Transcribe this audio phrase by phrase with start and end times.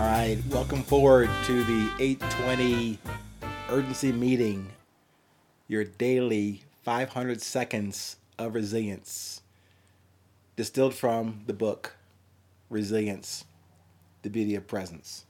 [0.00, 2.98] All right, welcome forward to the 820
[3.68, 4.70] urgency meeting,
[5.68, 9.42] your daily 500 seconds of resilience,
[10.56, 11.96] distilled from the book
[12.70, 13.44] Resilience,
[14.22, 15.26] the Beauty of Presence.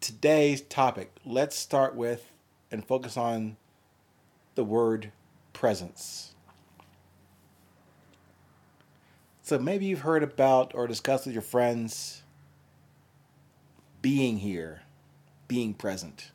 [0.00, 2.32] Today's topic, let's start with
[2.70, 3.58] and focus on
[4.54, 5.12] the word
[5.52, 6.34] presence.
[9.42, 12.22] So maybe you've heard about or discussed with your friends
[14.02, 14.82] being here,
[15.46, 16.30] being present.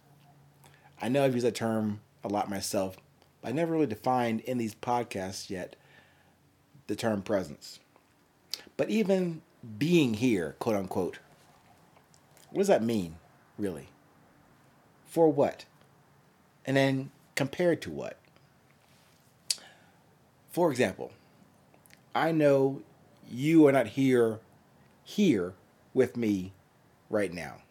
[1.02, 2.98] I know I've used that term a lot myself,
[3.42, 5.76] but I never really defined in these podcasts yet
[6.88, 7.80] the term presence.
[8.78, 9.42] But even
[9.78, 11.20] being here, quote unquote,
[12.50, 13.16] what does that mean,
[13.58, 13.90] really?
[15.06, 15.66] For what?
[16.66, 18.18] And then compared to what?
[20.52, 21.12] For example,
[22.14, 22.82] I know
[23.30, 24.40] you are not here
[25.04, 25.54] here
[25.94, 26.54] with me
[27.14, 27.62] right now.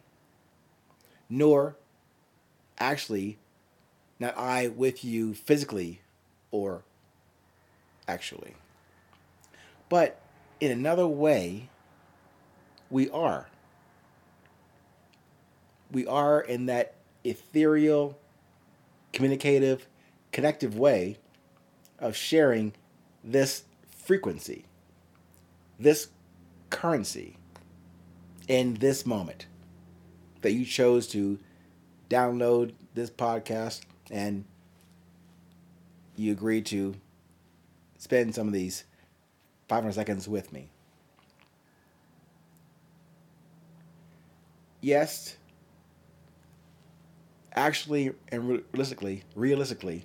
[1.28, 1.76] Nor
[2.78, 3.38] actually
[4.18, 6.00] not I with you physically
[6.50, 6.82] or
[8.06, 8.54] actually.
[9.88, 10.20] But
[10.60, 11.68] in another way,
[12.88, 13.48] we are.
[15.90, 18.18] We are in that ethereal,
[19.12, 19.86] communicative,
[20.30, 21.18] connective way
[21.98, 22.74] of sharing
[23.24, 24.64] this frequency,
[25.78, 26.08] this
[26.70, 27.36] currency
[28.48, 29.46] in this moment
[30.42, 31.38] that you chose to
[32.10, 34.44] download this podcast and
[36.16, 36.94] you agreed to
[37.98, 38.84] spend some of these
[39.68, 40.68] 500 seconds with me.
[44.80, 45.36] Yes,
[47.54, 50.04] actually and realistically, realistically,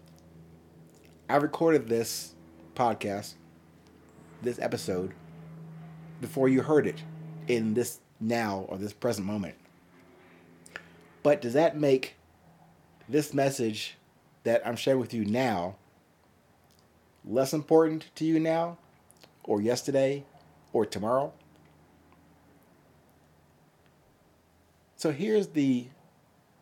[1.29, 2.35] I recorded this
[2.75, 3.33] podcast,
[4.41, 5.13] this episode,
[6.21, 7.01] before you heard it
[7.47, 9.55] in this now or this present moment.
[11.23, 12.15] But does that make
[13.09, 13.97] this message
[14.43, 15.75] that I'm sharing with you now
[17.25, 18.77] less important to you now,
[19.43, 20.23] or yesterday,
[20.71, 21.33] or tomorrow?
[24.95, 25.87] So here's the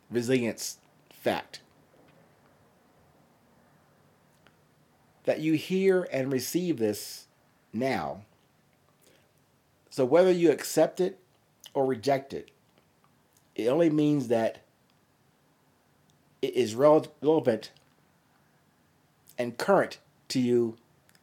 [0.09, 0.79] resilience
[1.11, 1.61] fact
[5.23, 7.27] that you hear and receive this
[7.71, 8.21] now.
[9.89, 11.19] So whether you accept it
[11.75, 12.49] or reject it,
[13.53, 14.59] it only means that
[16.41, 17.71] it is relevant
[19.37, 19.99] and current
[20.29, 20.77] to you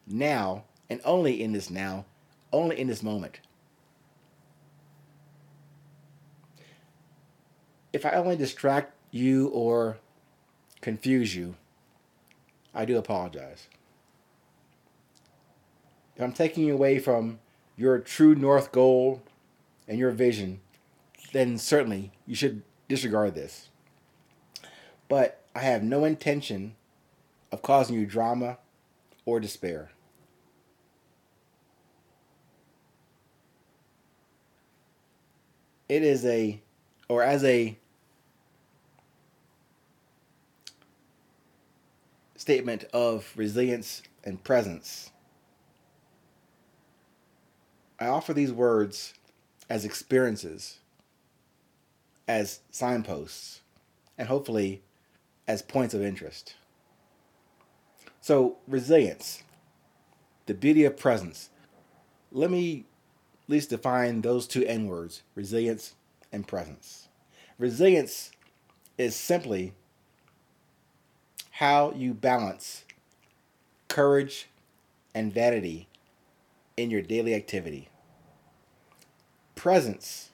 [0.06, 2.04] now and only in this now,
[2.52, 3.40] only in this moment.
[7.92, 9.98] If I only distract you or
[10.80, 11.56] confuse you,
[12.74, 13.68] I do apologize.
[16.16, 17.38] If I'm taking you away from
[17.76, 19.22] your true north goal
[19.92, 20.58] and your vision,
[21.34, 23.68] then certainly you should disregard this.
[25.06, 26.76] But I have no intention
[27.52, 28.56] of causing you drama
[29.26, 29.90] or despair.
[35.90, 36.62] It is a,
[37.10, 37.76] or as a
[42.36, 45.10] statement of resilience and presence,
[48.00, 49.12] I offer these words
[49.68, 50.78] as experiences
[52.28, 53.60] as signposts
[54.16, 54.82] and hopefully
[55.48, 56.54] as points of interest.
[58.20, 59.42] So, resilience,
[60.46, 61.50] the beauty of presence.
[62.30, 62.86] Let me
[63.44, 65.94] at least define those two N words resilience
[66.32, 67.08] and presence.
[67.58, 68.30] Resilience
[68.96, 69.74] is simply
[71.52, 72.84] how you balance
[73.88, 74.48] courage
[75.14, 75.88] and vanity
[76.76, 77.88] in your daily activity.
[79.62, 80.30] Presence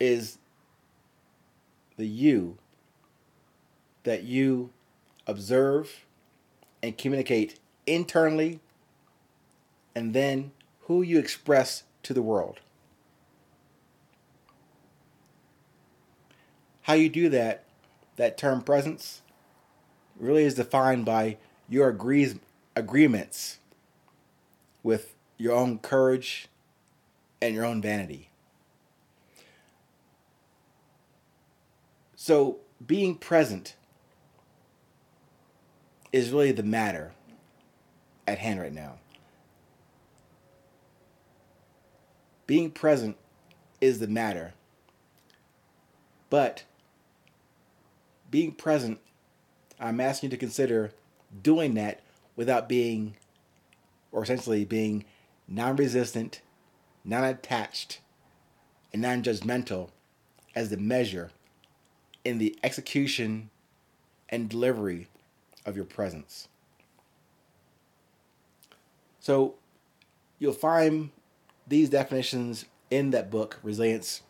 [0.00, 0.38] is
[1.98, 2.56] the you
[4.04, 4.70] that you
[5.26, 6.06] observe
[6.82, 8.60] and communicate internally,
[9.94, 10.52] and then
[10.84, 12.60] who you express to the world.
[16.80, 17.64] How you do that,
[18.16, 19.20] that term presence,
[20.18, 21.36] really is defined by
[21.68, 22.36] your agrees,
[22.74, 23.58] agreements
[24.82, 26.48] with your own courage
[27.40, 28.30] and your own vanity.
[32.16, 33.76] So being present
[36.12, 37.12] is really the matter
[38.26, 38.98] at hand right now.
[42.46, 43.16] Being present
[43.80, 44.54] is the matter.
[46.30, 46.64] But
[48.30, 49.00] being present,
[49.78, 50.92] I'm asking you to consider
[51.42, 52.00] doing that
[52.36, 53.16] without being,
[54.12, 55.04] or essentially being
[55.46, 56.40] non resistant,
[57.04, 58.00] non attached,
[58.92, 59.90] and non judgmental
[60.54, 61.30] as the measure
[62.24, 63.50] in the execution
[64.28, 65.08] and delivery
[65.66, 66.48] of your presence.
[69.20, 69.54] So
[70.38, 71.10] you'll find
[71.66, 74.22] these definitions in that book, Resilience,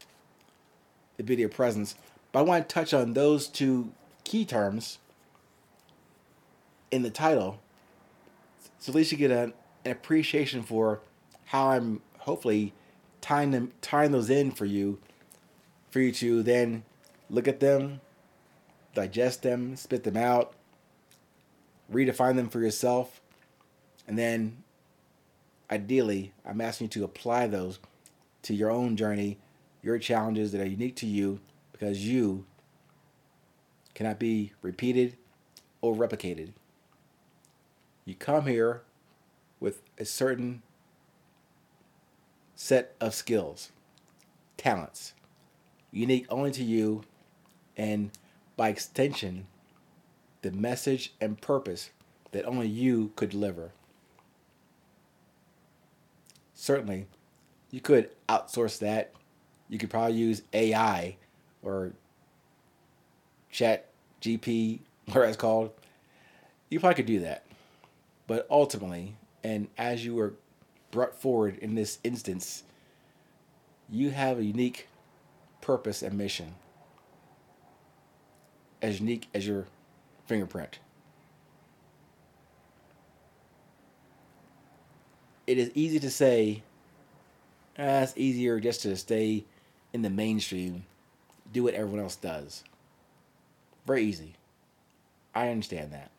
[1.17, 1.95] the Beauty of Presence.
[2.33, 3.93] But I want to touch on those two
[4.25, 4.99] key terms
[6.91, 7.61] in the title
[8.85, 9.55] so at least you get an
[9.87, 11.01] appreciation for
[11.47, 12.73] how I'm hopefully
[13.21, 14.99] tying them tying those in for you
[15.91, 16.83] for you to then
[17.31, 18.01] look at them,
[18.95, 20.55] digest them, spit them out,
[21.93, 23.21] redefine them for yourself,
[24.09, 24.57] and then
[25.71, 27.79] ideally, I'm asking you to apply those
[28.43, 29.39] to your own journey,
[29.83, 31.41] your challenges that are unique to you
[31.73, 32.45] because you
[33.95, 35.17] cannot be repeated
[35.81, 36.53] or replicated.
[38.05, 38.83] You come here
[39.61, 40.63] with a certain
[42.65, 43.73] set of skills,
[44.57, 45.13] talents,
[45.93, 47.03] unique only to you,
[47.77, 48.11] and
[48.57, 49.47] by extension,
[50.41, 51.91] the message and purpose
[52.33, 53.73] that only you could deliver.
[56.55, 57.07] Certainly,
[57.71, 59.13] you could outsource that.
[59.69, 61.19] You could probably use AI
[61.63, 61.93] or
[63.51, 63.91] Chat
[64.23, 65.71] GP, whatever it's called.
[66.71, 67.45] You probably could do that.
[68.27, 70.33] But ultimately, and as you were
[70.95, 72.63] brought forward in this instance,
[73.91, 74.87] you have a unique
[75.61, 76.55] purpose and mission,
[78.81, 79.67] as unique as your
[80.27, 80.79] fingerprint.
[85.49, 86.63] It is easy to say,
[87.77, 89.45] ah, it's easier just to stay
[89.93, 90.85] in the mainstream,
[91.53, 92.63] do what everyone else does.
[93.85, 94.35] Very easy.
[95.35, 96.13] I understand that.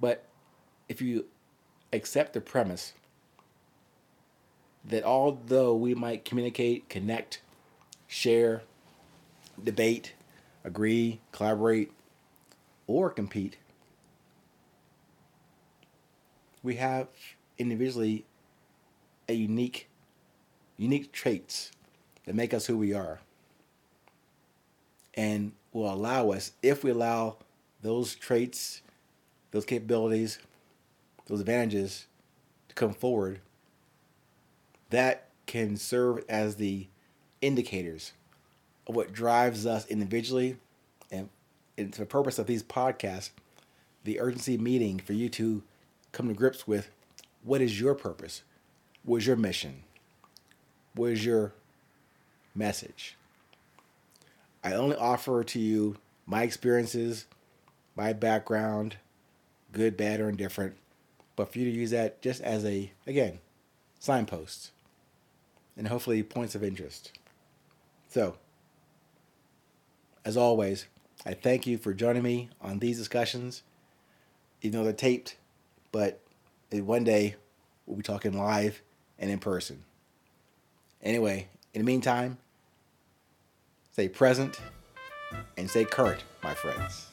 [0.00, 0.24] But
[0.88, 1.26] if you
[1.92, 2.92] accept the premise
[4.84, 7.42] that although we might communicate, connect,
[8.06, 8.62] share,
[9.62, 10.14] debate,
[10.64, 11.92] agree, collaborate,
[12.86, 13.56] or compete,
[16.62, 17.08] we have
[17.58, 18.24] individually
[19.28, 19.88] a unique
[20.76, 21.70] unique traits
[22.24, 23.20] that make us who we are
[25.14, 27.36] and will allow us if we allow
[27.82, 28.80] those traits
[29.50, 30.38] those capabilities,
[31.30, 32.06] those advantages
[32.68, 33.40] to come forward,
[34.90, 36.88] that can serve as the
[37.40, 38.12] indicators
[38.86, 40.56] of what drives us individually
[41.10, 41.28] and
[41.76, 43.30] it's the purpose of these podcasts,
[44.04, 45.62] the urgency meeting for you to
[46.12, 46.90] come to grips with
[47.42, 48.42] what is your purpose?
[49.02, 49.82] What is your mission?
[50.94, 51.52] What is your
[52.54, 53.16] message?
[54.62, 55.96] I only offer to you
[56.26, 57.26] my experiences,
[57.96, 58.96] my background,
[59.72, 60.76] good, bad, or indifferent,
[61.40, 63.38] but for you to use that just as a, again,
[63.98, 64.72] signpost
[65.74, 67.12] and hopefully points of interest.
[68.10, 68.36] So,
[70.22, 70.84] as always,
[71.24, 73.62] I thank you for joining me on these discussions,
[74.60, 75.36] even though they're taped,
[75.92, 76.20] but
[76.70, 77.36] one day
[77.86, 78.82] we'll be talking live
[79.18, 79.84] and in person.
[81.02, 82.36] Anyway, in the meantime,
[83.92, 84.60] stay present
[85.56, 87.09] and stay current, my friends.